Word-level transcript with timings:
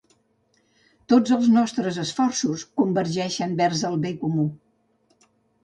Tots 1.13 1.33
els 1.35 1.49
nostres 1.57 1.99
esforços 2.05 2.65
convergeixen 2.83 3.55
vers 3.63 3.87
el 3.93 4.01
bé 4.09 4.15
comú. 4.25 4.51